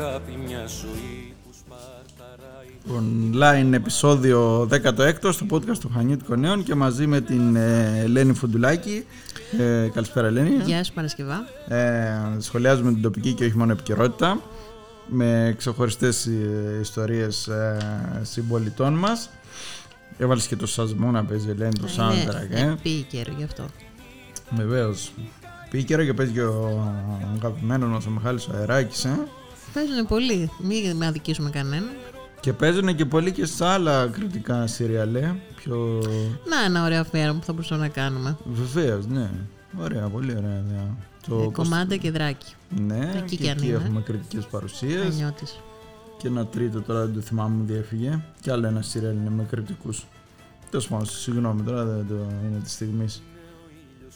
[0.00, 2.68] μια αγάπη, μια ζωή που σπαρταράει
[3.68, 4.68] Online επεισόδιο
[5.22, 9.04] 16 στο podcast του Χανιώτικων Νέων και μαζί με την ε, Ελένη Φουντουλάκη.
[9.58, 10.50] Ε, καλησπέρα Ελένη.
[10.64, 11.46] Γεια σου Παρασκευά.
[11.68, 14.40] Ε, σχολιάζουμε την τοπική και όχι μόνο επικαιρότητα
[15.06, 17.76] με ξεχωριστές ε, ιστορίες ε,
[18.22, 19.30] συμπολιτών μας.
[20.18, 22.48] Έβαλες και το σασμό να παίζει Ελένη το soundtrack.
[22.50, 22.64] Ναι, Ε.
[22.64, 23.64] ναι, πήγε καιρό γι' αυτό.
[24.56, 25.12] Βεβαίως.
[25.70, 26.92] Πήγε καιρό και παίζει και ο
[27.34, 29.18] αγαπημένος μας ο Μιχάλης ο Αεράκης, ε.
[29.72, 30.50] Παίζουν πολύ.
[30.62, 31.88] Μην με αδικήσουμε κανέναν.
[32.40, 35.34] Και παίζουν και πολύ και σε άλλα κριτικά σιριαλέ.
[35.56, 35.76] Πιο.
[36.48, 38.36] Να, ένα ωραίο αφιέρωμα που θα μπορούσαμε να κάνουμε.
[38.44, 39.30] Βεβαίως, ναι.
[39.80, 40.96] Ωραία, πολύ ωραία ιδέα.
[41.28, 42.54] Το πώς- Κομμάντα και δράκι.
[42.86, 43.76] Ναι, Εκεί και κι αν εκεί είναι.
[43.76, 45.60] έχουμε κριτικές παρουσίες Ανιώτης.
[46.18, 48.20] Και ένα τρίτο τώρα δεν το θυμάμαι μου διέφυγε.
[48.40, 50.06] Και άλλο ένα σιριαλ είναι με κριτικούς
[50.70, 53.22] Τέλος πάντων, συγγνώμη τώρα δεν το είναι της στιγμής.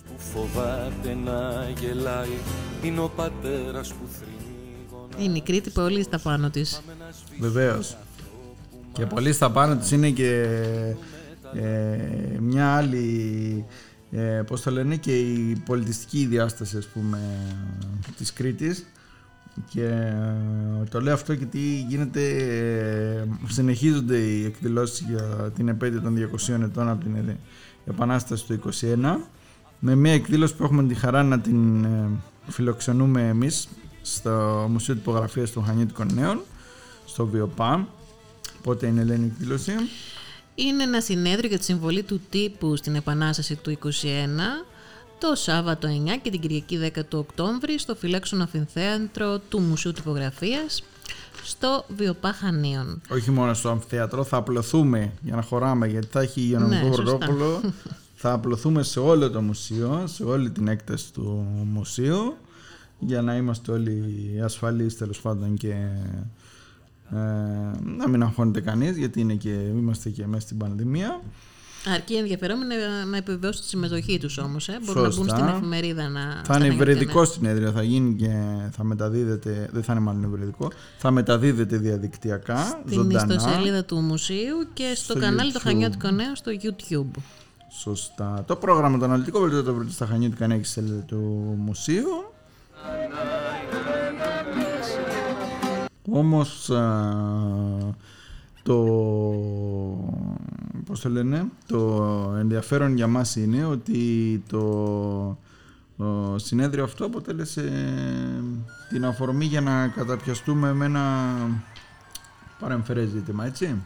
[0.07, 2.29] που φοβάται να γελάει
[2.83, 4.54] είναι ο πατέρας που θρυνεί
[5.19, 6.83] Είναι η Κρήτη πολύ στα πάνω της.
[7.41, 7.97] Βεβαίως.
[8.93, 10.47] Και πολύ στα πάνω της είναι και
[11.55, 13.65] ε, μια άλλη,
[14.11, 17.19] ε, πώς το λένε, και η πολιτιστική διάσταση ας πούμε
[18.17, 18.85] της Κρήτης
[19.69, 26.31] και ε, το λέω αυτό γιατί γίνεται, ε, συνεχίζονται οι εκδηλώσεις για την επέτειο των
[26.49, 27.39] 200 ετών από την ε,
[27.87, 29.17] Επανάσταση του 21
[29.79, 32.09] με μια εκδήλωση που έχουμε τη χαρά να την ε,
[32.47, 33.69] φιλοξενούμε εμείς
[34.07, 36.41] στο Μουσείο Τυπογραφίας των Χανιώτικων Νέων
[37.07, 37.85] στο Βιοπάμ.
[38.63, 39.73] Πότε είναι Ελένη η εκδήλωση;
[40.55, 43.89] Είναι ένα συνέδριο για τη συμβολή του τύπου στην Επανάσταση του 21
[45.19, 50.83] το Σάββατο 9 και την Κυριακή 10 του Οκτώβρη στο Φυλάξον Αφινθέατρο του Μουσείου Τυπογραφίας
[51.45, 53.01] στο Βιοπά Χανίων.
[53.11, 57.17] Όχι μόνο στο αμφιθέατρο, θα απλωθούμε για να χωράμε γιατί θα έχει υγειονομικό Ναι, σωστά.
[57.19, 57.61] πρωτόκολλο.
[58.15, 62.37] θα απλωθούμε σε όλο το μουσείο, σε όλη την έκταση του μουσείου
[62.99, 65.75] για να είμαστε όλοι ασφαλείς τέλος πάντων και
[67.11, 67.17] ε,
[67.97, 71.21] να μην αγχώνεται κανείς γιατί είναι και, είμαστε και μέσα στην πανδημία.
[71.95, 74.69] Αρκεί ενδιαφερόμενοι να, να επιβεβαιώσουν τη συμμετοχή τους όμως.
[74.69, 74.79] Ε.
[74.85, 75.37] Μπορούν να μπουν Σωστά.
[75.37, 76.21] στην εφημερίδα να.
[76.21, 78.31] Θα στα είναι Χανιώτικα υβριδικό συνέδριο, θα γίνει και
[78.71, 83.35] θα μεταδίδεται, δεν θα είναι μάλλον υβριδικό, θα μεταδίδεται διαδικτυακά, Στην ζωντανά.
[83.35, 85.63] ιστοσελίδα του μουσείου και στο, Στο κανάλι του YouTube.
[85.63, 87.21] Χανιώτικο Νέο στο YouTube.
[87.81, 88.45] Σωστά.
[88.47, 91.19] Το πρόγραμμα το αναλυτικό βελτίο το βρείτε στα Χανιώτικα Νέα σελίδα του
[91.59, 92.34] μουσείου.
[96.11, 97.15] Όμως α,
[98.63, 98.75] το,
[100.87, 105.39] πώς το λένε, το ενδιαφέρον για μας είναι ότι το,
[105.97, 107.73] το συνέδριο αυτό αποτέλεσε
[108.89, 111.25] την αφορμή για να καταπιαστούμε με ένα
[112.59, 113.83] παρεμφερές ζήτημα, έτσι,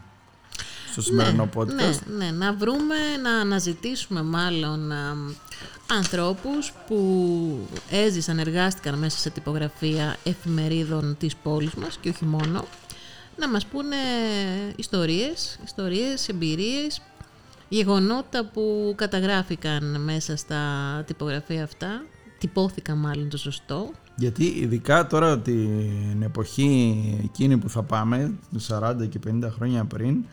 [1.01, 1.67] στο σημερινό podcast.
[1.75, 5.17] Ναι, ναι, να βρούμε, να αναζητήσουμε μάλλον α,
[5.87, 12.65] ανθρώπους που έζησαν, εργάστηκαν μέσα σε τυπογραφία εφημερίδων της πόλης μας και όχι μόνο,
[13.37, 13.97] να μας πούνε
[14.77, 17.03] ιστορίες, ιστορίες, εμπειρίες,
[17.69, 20.63] γεγονότα που καταγράφηκαν μέσα στα
[21.07, 22.05] τυπογραφία αυτά,
[22.39, 28.35] τυπώθηκαν μάλλον το σωστό, Γιατί ειδικά τώρα την εποχή εκείνη που θα πάμε,
[28.69, 30.25] 40 και 50 χρόνια πριν,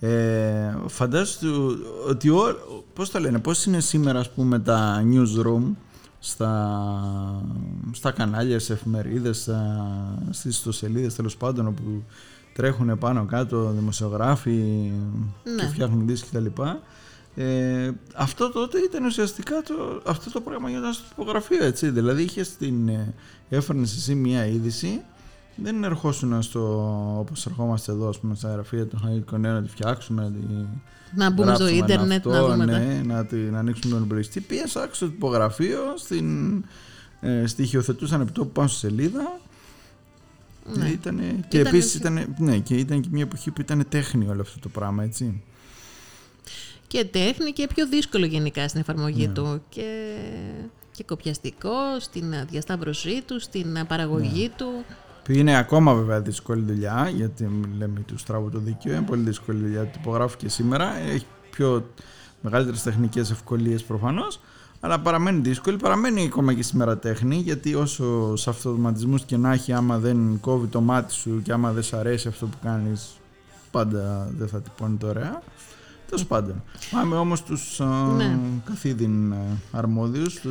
[0.00, 1.76] ε, φαντάζομαι
[2.08, 2.42] ότι ό,
[2.94, 5.62] πώς το λένε, πώς είναι σήμερα ας πούμε τα newsroom
[6.18, 6.82] στα,
[7.92, 9.88] στα κανάλια, σε εφημερίδες, στα,
[10.30, 12.02] στις ιστοσελίδες τέλος πάντων όπου
[12.54, 14.90] τρέχουν πάνω κάτω δημοσιογράφοι
[15.44, 15.68] και Ναι.
[15.68, 16.62] φτιάχνουν δίσκοι κτλ.
[17.38, 21.90] Ε, αυτό τότε ήταν ουσιαστικά το, αυτό το πράγμα γινόταν στο τυπογραφείο έτσι.
[21.90, 23.14] Δηλαδή είχες την, ε,
[23.48, 25.00] έφερνες εσύ μια είδηση,
[25.56, 26.60] δεν ερχόσουν στο,
[27.18, 30.66] όπως ερχόμαστε εδώ ας πούμε, στα γραφεία των Χαγητικών Νέων να τη φτιάξουμε, να τη
[31.14, 32.78] να μπούμε στο γράψουμε ίντερνετ αυτό, να δούμε τα...
[32.78, 34.40] ναι, να, τη, να ανοίξουμε τον εμπριστή.
[34.40, 36.64] Πήγες άξιο στο τυπογραφείο, στην,
[37.20, 39.40] ε, στοιχειοθετούσαν επί τόπου πάνω στη σελίδα.
[40.74, 40.88] Ναι.
[40.88, 41.96] Ήτανε, και Ήταν επίσης έτσι.
[42.12, 45.42] ήταν, ναι, και ήταν και μια εποχή που ήταν τέχνη όλο αυτό το πράγμα, έτσι.
[46.86, 49.32] και τέχνη και πιο δύσκολο γενικά στην εφαρμογή Ναι.
[49.32, 50.14] του και,
[50.92, 54.54] και κοπιαστικό στην διασταύρωσή του, στην παραγωγή Ναι.
[54.56, 54.84] του.
[55.26, 59.58] Που είναι ακόμα βέβαια δύσκολη δουλειά, γιατί λέμε του στράβου το δίκαιο, είναι πολύ δύσκολη
[59.58, 60.96] δουλειά του τυπογράφου και σήμερα.
[60.98, 61.90] Έχει πιο
[62.40, 64.40] μεγαλύτερες τεχνικές ευκολίες προφανώς,
[64.80, 65.76] αλλά παραμένει δύσκολη.
[65.76, 70.66] Παραμένει ακόμα και σήμερα τέχνη, γιατί όσο σε αυτοματισμούς και να έχει, άμα δεν κόβει
[70.66, 73.16] το μάτι σου και άμα δεν σ' αρέσει αυτό που κάνεις,
[73.70, 75.42] πάντα δεν θα τυπώνει το ωραία.
[76.08, 76.62] Τέλος πάντων.
[76.90, 77.84] Πάμε όμως στου
[78.16, 78.38] Ναι.
[78.64, 79.36] καθίδιν ε,
[79.72, 80.50] αρμόδιους, στου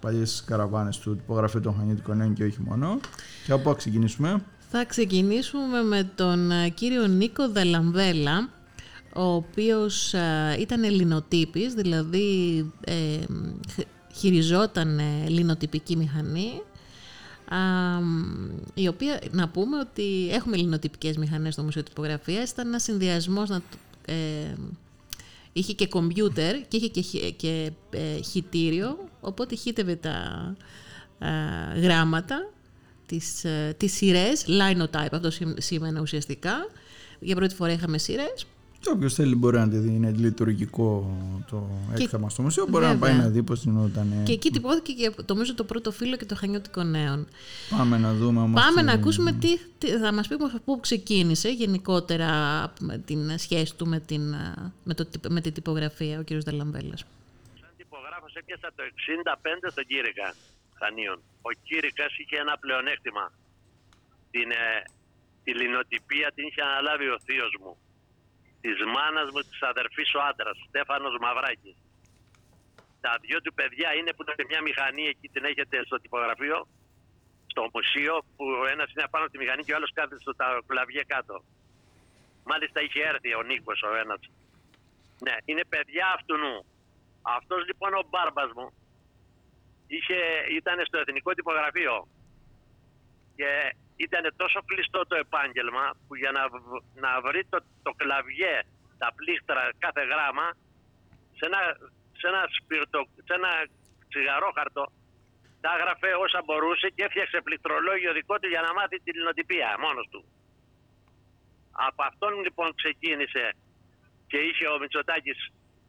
[0.00, 3.00] παλιές καραβάνες του τυπογραφείου των Χανιώτικων Νέων και όχι μόνο.
[3.46, 8.48] Και από πού θα ξεκινήσουμε; Θα ξεκινήσουμε με τον α, κύριο Νίκο Δελαμβέλα,
[9.14, 12.94] ο οποίος α, ήταν ελληνοτύπης, δηλαδή ε,
[13.72, 16.62] χ- χειριζόταν ε, λινοτυπική μηχανή,
[18.74, 23.60] η οποία, να πούμε ότι έχουμε λινοτυπικές μηχανές στο Μουσείο Τυπογραφίας, ήταν ένας συνδυασμός, να,
[24.06, 24.14] ε,
[25.58, 30.16] είχε και κομπιούτερ και είχε και, και ε, χιτήριο, οπότε χύτευε τα
[31.18, 32.52] ε, γράμματα,
[33.06, 36.66] τις, ε, τις σειρές, linotype, αυτό σήμαινε ουσιαστικά.
[37.20, 38.46] Για πρώτη φορά είχαμε σειρές
[38.80, 41.16] και όποιος θέλει μπορεί να τη δει, είναι λειτουργικό
[41.50, 44.22] το έκθεμα στο μουσείο, μπορεί να πάει να δει πώς γινόταν.
[44.24, 47.26] Και εκεί τυπώθηκε και το νομίζω το πρώτο φύλλο και το χανιώτικο νέων.
[47.76, 52.28] Πάμε να δούμε όμως Πάμε να ακούσουμε τι, τι θα μας πει πού ξεκίνησε γενικότερα
[52.80, 54.34] με την σχέση του με την,
[54.84, 56.28] με το, με την τυπογραφία ο κ.
[56.32, 56.96] Δαλαμπέλα.
[57.60, 58.82] Σαν τυπογράφος έπιασα το
[59.62, 60.34] 65 στον Κύρικα
[60.78, 61.18] Χανίων.
[61.42, 63.32] Ο Κύρικα είχε ένα πλεονέκτημα.
[64.30, 64.82] Την, ε,
[65.44, 67.76] τη λινοτυπία την είχε αναλάβει ο θείος μου
[68.60, 71.76] της μάνας μου, της αδερφής ο άντρας, Στέφανος Μαυράκης.
[73.00, 76.58] Τα δυο του παιδιά είναι που είναι μια μηχανή εκεί την έχετε στο τυπογραφείο,
[77.46, 80.32] στο μουσείο, που ο ένας είναι απάνω από τη μηχανή και ο άλλος κάθεται στο
[80.66, 81.44] κλαβιέ κάτω.
[82.50, 84.20] Μάλιστα είχε έρθει ο Νίκος ο ένας.
[85.24, 86.56] Ναι, είναι παιδιά αυτού νου.
[87.22, 88.68] Αυτός λοιπόν ο μπάρμπας μου
[89.86, 90.18] είχε,
[90.58, 92.08] ήταν στο εθνικό τυπογραφείο
[93.36, 93.50] και
[94.04, 96.42] ήταν τόσο κλειστό το επάγγελμα που για να,
[97.04, 98.56] να βρει το, το κλαβιέ,
[99.02, 100.46] τα πλήκτρα, κάθε γράμμα
[101.38, 101.60] σε ένα,
[102.20, 103.52] σε ένα, σπιρτο, σε ένα
[104.10, 104.84] τσιγαρόχαρτο
[105.60, 110.06] τα έγραφε όσα μπορούσε και έφτιαξε πληκτρολόγιο δικό του για να μάθει την λινοτυπία μόνος
[110.12, 110.20] του.
[111.88, 113.44] Από αυτόν λοιπόν ξεκίνησε
[114.30, 115.38] και είχε ο Μητσοτάκης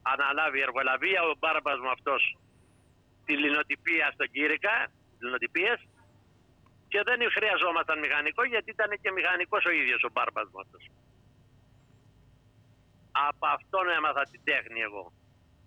[0.02, 2.22] αναλάβει εργολαβία, ο μπάρμπας μου αυτός
[3.26, 4.76] τη λινοτυπία στον Κύρικα,
[5.24, 5.80] λινοτυπίες
[6.92, 10.84] και δεν χρειαζόμασταν μηχανικό γιατί ήταν και μηχανικός ο ίδιος ο μπάρμπας μου αυτός.
[13.28, 15.14] Από αυτόν έμαθα την τέχνη εγώ.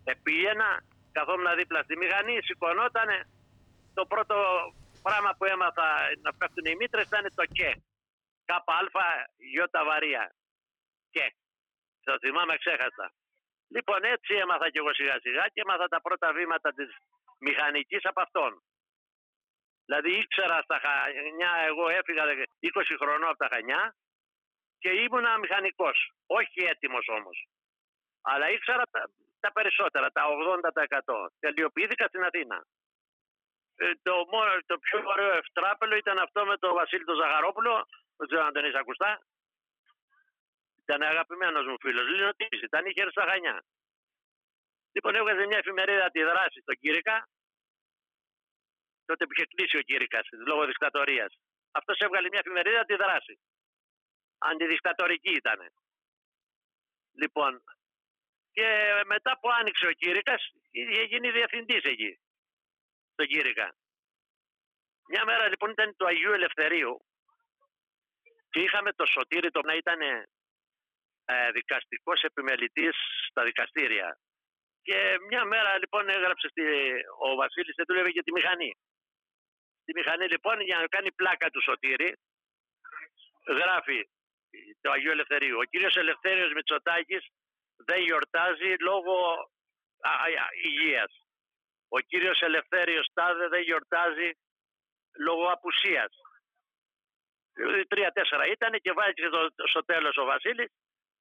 [0.04, 0.70] Επήγαινα,
[1.12, 3.08] καθόμουν δίπλα στη μηχανή, σηκωνόταν.
[3.94, 4.36] Το πρώτο
[5.02, 5.86] πράγμα που έμαθα
[6.24, 7.70] να πέφτουν οι μήτρες ήταν το και.
[8.44, 9.06] Κάπα αλφα,
[9.52, 10.24] γιώτα βαρία.
[11.10, 11.34] Και.
[12.04, 13.06] Το θυμάμαι ξέχασα.
[13.74, 16.88] Λοιπόν έτσι έμαθα κι εγώ σιγά σιγά και έμαθα τα πρώτα βήματα της
[17.38, 18.62] μηχανικής από αυτόν.
[19.92, 23.94] Δηλαδή ήξερα στα Χανιά, εγώ έφυγα 20 χρονών από τα Χανιά
[24.78, 26.12] και ήμουνα μηχανικός.
[26.26, 27.46] Όχι έτοιμος όμως.
[28.22, 29.02] Αλλά ήξερα τα,
[29.40, 31.28] τα περισσότερα, τα 80%.
[31.38, 32.64] Τελειοποιήθηκα στην Αθήνα.
[33.76, 34.14] Ε, το,
[34.66, 37.86] το πιο ωραίο ευτράπελο ήταν αυτό με τον Βασίλη τον Ζαχαρόπουλο.
[38.16, 39.20] Δεν ξέρω αν τον είσαι ακουστά.
[40.82, 42.06] Ήταν αγαπημένος μου φίλος.
[42.08, 43.64] Λινοτή, ήταν είχε στα Χανιά.
[44.92, 47.28] Λοιπόν, έβγαζε μια εφημερίδα τη δράση στον Κύρικα
[49.04, 51.32] τότε που είχε κλείσει ο Κύρικας λόγω δικτατορίας.
[51.70, 53.38] Αυτός έβγαλε μια εφημερίδα τη δράση.
[54.38, 55.60] Αντιδικτατορική ήταν.
[57.20, 57.62] Λοιπόν,
[58.52, 58.68] και
[59.06, 62.20] μετά που άνοιξε ο Κύρικας, είχε γίνει διευθυντής εκεί,
[63.12, 63.74] στον Κύρικα.
[65.08, 67.04] Μια μέρα λοιπόν ήταν του Αγίου Ελευθερίου
[68.50, 70.00] και είχαμε το Σωτήρι το να ήταν
[71.24, 72.96] ε, δικαστικός επιμελητής
[73.28, 74.18] στα δικαστήρια.
[74.82, 76.62] Και μια μέρα λοιπόν έγραψε στη,
[77.18, 78.72] ο Βασίλης και δούλευε για τη μηχανή.
[79.92, 82.16] Τη μηχανή λοιπόν για να κάνει πλάκα του Σωτήρη
[83.60, 84.08] γράφει
[84.80, 85.58] το Αγίου Ελευθερίου.
[85.58, 87.24] Ο κύριος Ελευθέριος Μητσοτάκης
[87.76, 89.16] δεν γιορτάζει λόγω
[90.64, 91.12] υγείας.
[91.88, 94.30] Ο κύριος Ελευθέριος Τάδε δεν γιορτάζει
[95.18, 96.12] λόγω απουσίας.
[97.88, 99.28] Τρία-τέσσερα ήταν και βάζει και
[99.68, 100.70] στο τέλος ο Βασίλης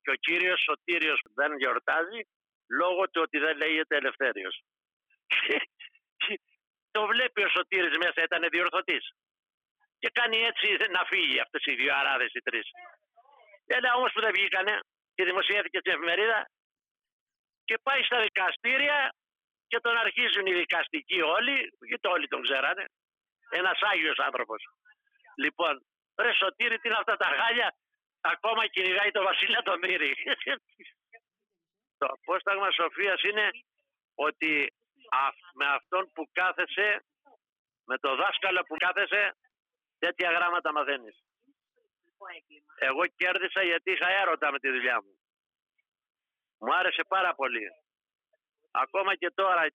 [0.01, 2.22] και ο κύριος Σωτήριος δεν γιορτάζει
[2.70, 4.62] λόγω του ότι δεν λέγεται Ελευθέριος
[6.92, 9.06] το βλέπει ο Σωτήρης μέσα, ήταν διορθωτής.
[10.00, 12.68] Και κάνει έτσι να φύγει αυτές οι δύο αράδες οι τρεις.
[13.66, 14.80] Ένα όμως που δεν βγήκανε
[15.16, 16.50] και δημοσιεύθηκε στην εφημερίδα
[17.66, 19.14] και πάει στα δικαστήρια
[19.68, 22.86] και τον αρχίζουν οι δικαστικοί όλοι, γιατί όλοι τον ξέρανε.
[23.50, 24.64] Ένας Άγιος άνθρωπος.
[25.36, 25.86] Λοιπόν,
[26.22, 27.76] ρε Σωτήρη, τι είναι αυτά τα γάλια,
[28.22, 30.14] ακόμα κυνηγάει το Βασίλειο το Μύρι.
[32.00, 33.50] το απόσταγμα Σοφίας είναι
[34.16, 34.74] ότι
[35.53, 37.06] με αυτόν που κάθεσαι,
[37.86, 39.38] με το δάσκαλο που κάθεσαι,
[40.00, 41.18] τέτοια γράμματα μαθαίνεις.
[42.75, 45.20] Εγώ κέρδισα γιατί είχα έρωτα με τη δουλειά μου.
[46.60, 47.68] Μου άρεσε πάρα πολύ.
[48.72, 49.68] Ακόμα και τώρα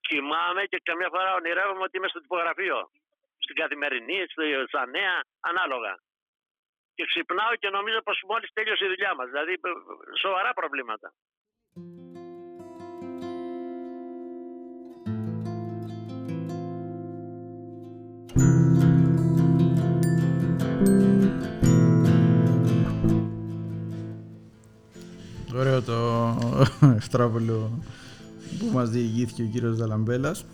[0.00, 2.90] κοιμάμαι και καμιά φορά ονειρεύομαι ότι είμαι στο τυπογραφείο.
[3.38, 4.26] Στην καθημερινή,
[4.66, 5.94] στα νέα, ανάλογα.
[6.94, 9.26] Και ξυπνάω και νομίζω πως μόλις τέλειωσε η δουλειά μας.
[9.26, 9.60] Δηλαδή
[10.20, 11.12] σοβαρά προβλήματα.
[25.58, 25.94] Ωραίο το
[26.96, 27.78] ευτράβολο
[28.58, 30.44] που μας διηγήθηκε ο κύριος Δαλαμπέλας.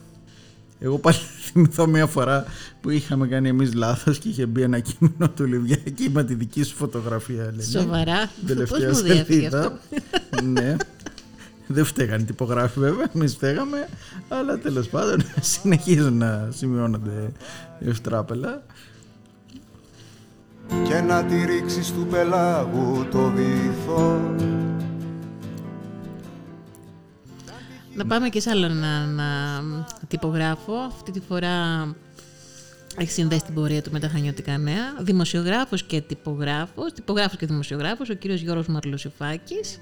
[0.79, 2.45] Εγώ πάλι θυμηθώ μια φορά
[2.81, 6.63] που είχαμε κάνει εμείς λάθος και είχε μπει ένα κείμενο του Λιβιάκη με τη δική
[6.63, 7.45] σου φωτογραφία.
[7.45, 7.63] Λένε.
[7.63, 8.31] Σοβαρά.
[8.47, 9.59] Τελευταία Πώς μου διέφυγε σελίδα.
[9.59, 9.79] αυτό;
[10.53, 10.77] ναι.
[11.67, 13.89] Δεν φταίγανε οι τυπογράφοι βέβαια, εμείς φταίγαμε,
[14.29, 17.33] αλλά τέλος πάντων συνεχίζουν να σημειώνονται
[17.81, 18.63] ευτράπελα.
[20.89, 24.35] και να τη ρίξεις του πελάγου το βυθό
[27.97, 30.75] Να πάμε και σε άλλο έναν α, τυπογράφο.
[30.75, 31.87] Αυτή τη φορά
[32.99, 34.95] έχει συνδέσει την πορεία του με τα Χανιώτικα Νέα.
[35.01, 39.81] Δημοσιογράφος και τυπογράφος, τυπογράφος και δημοσιογράφος, ο κύριος Γιώργος Μαρλουσιφάκης,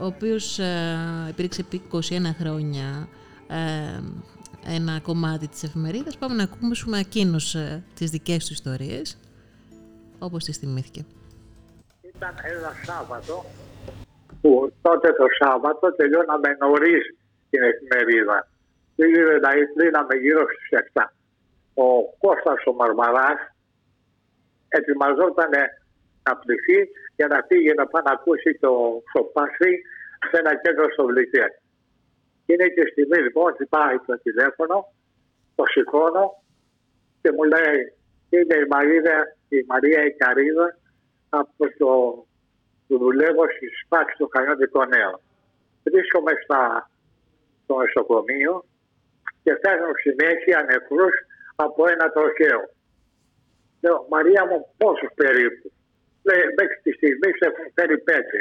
[0.00, 1.98] ο οποίος α, υπήρξε επί 21
[2.38, 3.08] χρόνια
[3.48, 6.16] ε, ένα κομμάτι της εφημερίδας.
[6.16, 9.18] Πάμε να ακούσουμε εκείνους ε, τις δικές του ιστορίες,
[10.18, 11.04] όπως τις θυμήθηκε.
[12.14, 13.44] Ήταν ένα Σάββατο
[14.40, 17.16] που τότε το Σάββατο τελειώναμε νωρίς
[17.56, 18.48] την εφημερίδα.
[18.96, 21.02] Πήγαινε να δίναμε γύρω στις 7.
[21.74, 21.86] Ο
[22.22, 23.40] Κώστας ο Μαρμαράς
[24.68, 25.52] ετοιμαζόταν
[26.26, 26.78] να πληθεί
[27.16, 28.72] για να φύγει να πάει να ακούσει το
[29.12, 29.72] σοπάσι
[30.28, 31.46] σε ένα κέντρο στο Βλητέ.
[32.46, 34.76] Είναι και στιγμή λοιπόν ότι πάει το τηλέφωνο,
[35.54, 36.42] το σηκώνω
[37.22, 37.78] και μου λέει
[38.28, 40.78] είναι η Μαρία, η Μαρία η Καρίδα
[41.28, 41.90] από το
[42.86, 45.20] που δουλεύω στη σπάξη του Χανιώτικο Νέο.
[45.84, 46.90] Βρίσκομαι στα,
[47.66, 48.54] στο νοσοκομείο
[49.42, 51.16] και φέρνω συνέχεια νεκρούς
[51.64, 52.60] από ένα τροχαίο.
[53.82, 55.66] Λέω, Μαρία μου, πόσους περίπου.
[56.26, 58.38] Λέει, μέχρι τη στιγμής σε έχουν φέρει πέντε.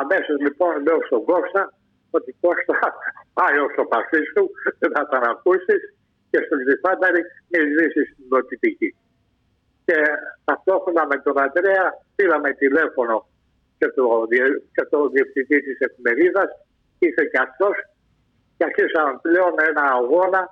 [0.00, 1.62] Αμέσως λοιπόν λέω στον Κώστα
[2.16, 2.76] ότι Κώστα
[3.36, 4.44] πάει ο σοπαθής του,
[4.80, 5.82] δεν θα τον ακούσεις
[6.30, 7.20] και στον Ξηφάνταρη
[7.50, 8.90] μη ζήσεις την νοτιτική.
[9.86, 9.98] Και
[10.44, 13.16] ταυτόχρονα με τον Αντρέα πήραμε τηλέφωνο
[13.78, 16.48] και το, διε- και το διευθυντή της εφημερίδας,
[16.98, 17.74] ήρθε και αυτός
[18.58, 20.42] και αρχίσαμε πλέον ένα αγώνα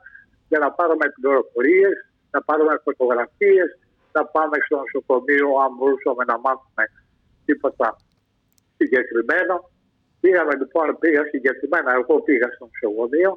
[0.50, 1.94] για να πάρουμε πληροφορίες,
[2.34, 3.68] να πάρουμε φωτογραφίες,
[4.16, 6.84] να πάμε στο νοσοκομείο αν μπορούσαμε να μάθουμε
[7.46, 7.88] τίποτα
[8.78, 9.54] συγκεκριμένο.
[10.20, 13.32] Πήγαμε λοιπόν, πήγα συγκεκριμένα, εγώ πήγα στο νοσοκομείο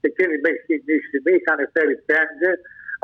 [0.00, 2.48] και εκείνοι μέχρι τη στιγμή είχαν φέρει πέντε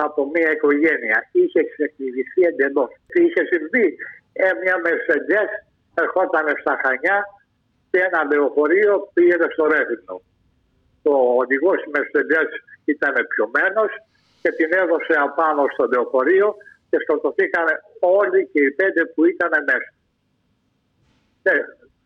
[0.05, 1.19] από μια οικογένεια.
[1.41, 2.91] Είχε ξεκινήσει εντελώς.
[3.21, 3.87] Είχε συμβεί;
[4.33, 5.51] Ε, μια Mercedes
[6.03, 7.19] ερχόταν στα Χανιά
[7.91, 10.17] και ένα λεωφορείο πήγαινε στο Ρέθινο.
[11.07, 12.51] Το οδηγός της Mercedes
[12.85, 13.91] ήταν πιωμένος
[14.43, 16.49] και την έδωσε απάνω στο λεωφορείο
[16.91, 17.67] και σκοτωθήκαν
[18.01, 19.91] όλοι και οι πέντε που ήταν μέσα.
[21.43, 21.53] Και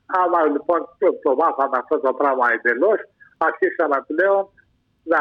[0.07, 3.01] άμα λοιπόν το, το μάθαμε αυτό το πράγμα εντελώς,
[3.39, 4.43] αρχίσαμε πλέον
[5.13, 5.21] να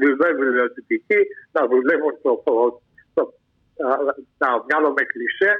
[0.00, 1.20] δουλεύουν ιδιωτικοί,
[1.56, 2.54] να δουλεύουν το, το,
[3.14, 3.22] το,
[3.88, 3.96] α,
[4.42, 5.52] να βγάλουμε κλισέ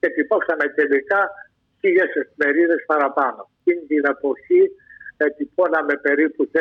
[0.00, 1.20] και τυπώσαμε τελικά
[1.80, 3.40] χίλιες εφημερίδες παραπάνω.
[3.64, 4.62] Εκείνη την εποχή
[5.22, 6.58] ε, τυπώναμε περίπου 4.000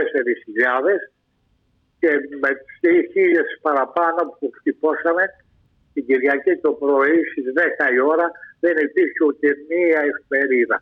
[1.99, 2.11] και
[2.43, 2.75] με τις
[3.11, 5.23] χίλιες παραπάνω που τυπώσαμε
[5.93, 10.77] την Κυριακή το πρωί στις 10 η ώρα δεν υπήρχε ούτε μία εφημερίδα.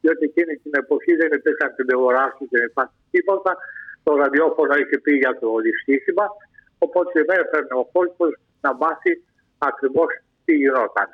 [0.00, 3.56] Διότι εκείνη την εποχή δεν υπήρχαν τηλεοράσεις, δεν υπάρχει τίποτα.
[4.02, 6.26] Το ραδιόφωνο είχε πει για το δυστύχημα.
[6.78, 9.12] Οπότε δεν έπαιρνε ο κόσμος να μάθει
[9.58, 10.10] ακριβώς
[10.44, 11.08] τι γινόταν.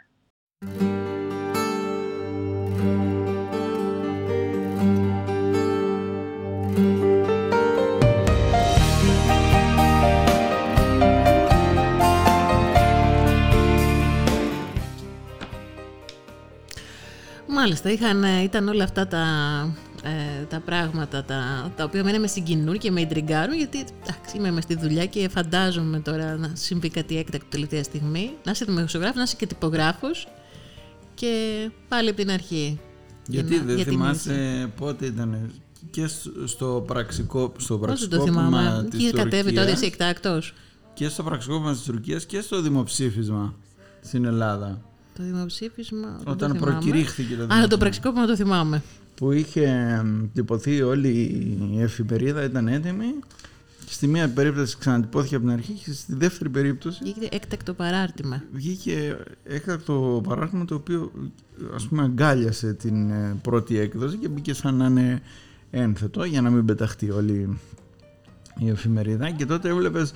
[17.62, 19.24] Μάλιστα, είχαν, ε, ήταν όλα αυτά τα,
[20.02, 24.50] ε, τα πράγματα τα, τα οποία εμένα με συγκινούν και με ιντριγκάρουν γιατί εντάξει, είμαι
[24.50, 28.30] μες στη δουλειά και φαντάζομαι τώρα να συμβεί κάτι έκτακτο τελευταία στιγμή.
[28.44, 30.28] Να είσαι δημοσιογράφος, να είσαι και τυπογράφος
[31.14, 31.34] και
[31.88, 32.80] πάλι από την αρχή.
[33.28, 35.50] Για Γιατί να- δεν για την θυμάσαι πότε ήταν
[35.90, 38.88] και στο- στο πραξικό, στο Πώς δεν το πραξικόπημα θυμάμαι.
[38.88, 40.54] της Είχε κατέβει τότε Τουρκίας εσύ εκτάκτος.
[40.94, 43.54] και στο πραξικόπημα της Τουρκίας και στο δημοψήφισμα
[44.00, 44.80] στην Ελλάδα.
[45.16, 46.08] Το δημοψήφισμα.
[46.16, 46.70] δεν το Όταν θυμάμαι.
[46.70, 47.78] προκηρύχθηκε το Αλλά το δημοψήφισμα.
[47.78, 48.82] πραξικόπημα το θυμάμαι.
[49.14, 49.62] που είχε
[50.00, 51.08] εμ, τυπωθεί όλη
[51.72, 53.06] η εφημερίδα ήταν έτοιμη
[53.86, 58.42] και στη μία περίπτωση ξανατυπώθηκε από την αρχή και στη δεύτερη περίπτωση Βγήκε έκτακτο παράρτημα.
[58.52, 61.12] βγήκε έκτακτο παράδειγμα το οποίο
[61.74, 65.22] ας πούμε αγκάλιασε την ε, πρώτη έκδοση και μπήκε σαν να είναι
[65.70, 67.58] ένθετο για να μην πεταχτεί όλη
[68.58, 70.14] η εφημερίδα και τότε έβλεπες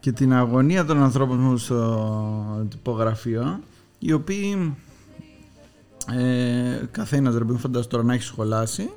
[0.00, 3.60] και την αγωνία των ανθρώπων μου στο τυπογραφείο
[3.98, 4.76] οι οποίοι
[6.12, 8.90] ε, καθένας ρε παιδί φαντάζομαι τώρα να έχει σχολάσει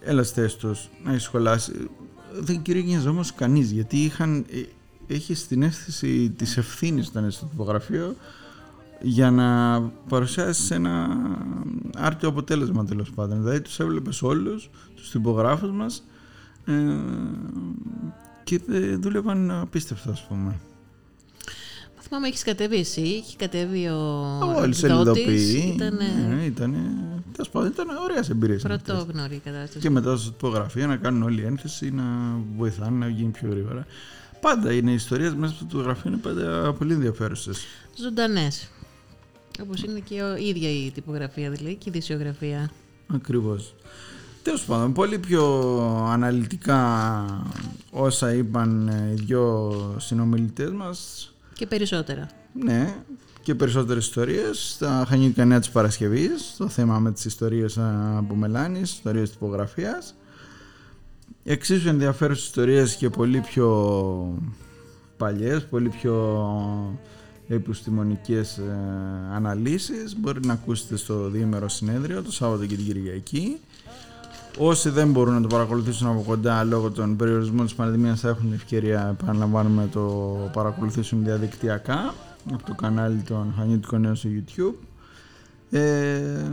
[0.00, 1.72] έλα στέστος να έχει σχολάσει
[2.40, 8.16] δεν κηρύγγιζε όμως κανείς γιατί είχαν, ε, έχει την αίσθηση της ευθύνης ήταν στο τυπογραφείο
[9.00, 11.08] για να παρουσιάσεις ένα
[11.96, 13.42] άρτιο αποτέλεσμα τέλος πάντων.
[13.42, 16.04] Δηλαδή τους έβλεπες όλους, τους τυπογράφους μας
[16.64, 16.72] ε,
[18.44, 20.60] και ε, δούλευαν απίστευτα ας πούμε.
[22.12, 23.98] Θυμάμαι έχεις κατέβει εσύ, έχει κατέβει ο
[24.40, 25.72] Όλοι εκδότης, σελιδοποιοί.
[25.74, 25.98] Ήταν
[26.28, 26.74] Ναι, ήταν,
[27.32, 28.64] τέλος πάντων, ήταν ωραίες εμπειρίες.
[28.64, 28.82] αυτές.
[28.82, 29.78] πρωτόγνωρη η κατάσταση.
[29.78, 32.02] Και μετά στην τυπογραφία να κάνουν όλη ένθεση, να
[32.56, 33.86] βοηθάνε να γίνει πιο γρήγορα.
[34.40, 37.64] Πάντα είναι οι ιστορίες μέσα στην τυπογραφία είναι πάντα πολύ ενδιαφέρουσες.
[37.96, 38.68] Ζωντανές.
[39.62, 42.70] Όπως είναι και η ίδια η τυπογραφία δηλαδή και η δισιογραφία.
[43.06, 43.74] Ακριβώς.
[44.42, 45.72] Τέλος πάντων, πολύ πιο
[46.10, 47.24] αναλυτικά
[47.90, 51.29] όσα είπαν ε, οι δυο συνομιλητές μας
[51.60, 52.28] Και περισσότερα.
[52.52, 52.94] Ναι,
[53.42, 54.76] και περισσότερες ιστορίες.
[54.78, 57.78] Τα Χανιώτικα Νέα της Παρασκευής, το θέμα με τις ιστορίες
[58.16, 60.14] από Μελάνης, ιστορίες τυπογραφίας.
[61.44, 63.68] Εξίσου ενδιαφέρουσες ιστορίες και πολύ πιο
[65.16, 66.38] παλιές, πολύ πιο
[67.48, 68.76] επιστημονικές ε,
[69.32, 70.16] αναλύσεις.
[70.16, 73.60] Μπορεί να ακούσετε στο διήμερο συνέδριο, το Σάββατο και την Κυριακή.
[74.58, 78.42] Όσοι δεν μπορούν να το παρακολουθήσουν από κοντά λόγω των περιορισμών της πανδημίας θα έχουν
[78.42, 82.14] την ευκαιρία, επαναλαμβάνουμε, να το παρακολουθήσουν διαδικτυακά
[82.52, 84.74] από το κανάλι των Χανιώτικων Νέων στο YouTube.
[85.70, 86.50] Ε,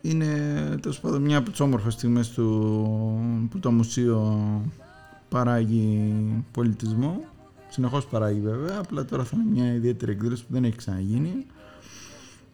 [0.00, 0.26] είναι
[0.80, 2.46] τέλος πάντων μια από τις όμορφες στιγμές του,
[3.50, 4.40] που το μουσείο
[5.28, 6.14] παράγει
[6.52, 7.24] πολιτισμό.
[7.68, 11.46] Συνεχώς παράγει βέβαια, απλά τώρα θα είναι μια ιδιαίτερη εκδήλωση που δεν έχει ξαναγίνει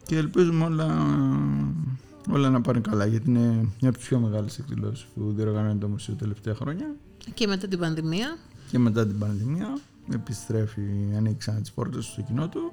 [0.03, 0.87] και ελπίζουμε όλα
[2.31, 3.49] όλα να πάνε καλά γιατί είναι
[3.81, 6.95] μια από τις πιο μεγάλες εκδηλώσεις που διοργανώνει το μουσείο τα τελευταία χρόνια.
[7.35, 8.37] Και μετά την πανδημία.
[8.71, 9.79] Και μετά την πανδημία
[10.13, 10.81] επιστρέφει,
[11.17, 12.73] ανοίξει ξανά τις πόρτες του στο κοινό του.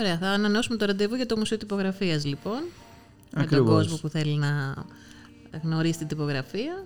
[0.00, 2.60] Ωραία, θα ανανεώσουμε το ραντεβού για το Μουσείο Τυπογραφίας λοιπόν.
[2.60, 3.68] Με τον Ακριβώς.
[3.84, 4.74] κόσμο που θέλει να
[5.62, 6.84] γνωρίσει την τυπογραφία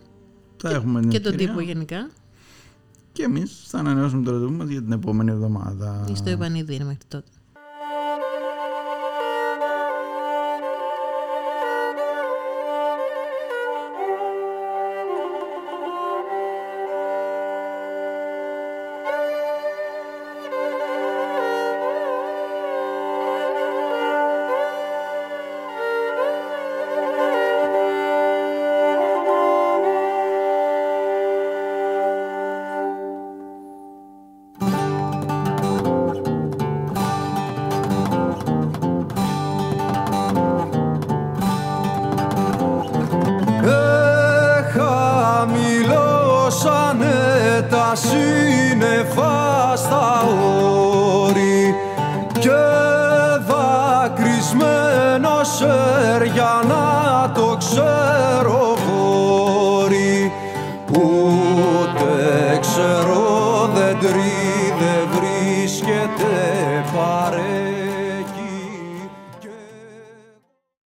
[0.57, 1.53] Θα έχουμε την και τον ευκαιρία.
[1.55, 2.11] τύπο γενικά.
[3.13, 6.07] Και εμείς θα ανανεώσουμε το ραντεβού μας για την επόμενη εβδομάδα.
[6.11, 7.31] Ή στο επανειδήρ μέχρι τότε.
[47.97, 50.23] Σύννεφα στα
[51.25, 51.75] όρη
[52.39, 52.51] και
[53.47, 55.41] δακρυσμένο
[56.35, 56.63] για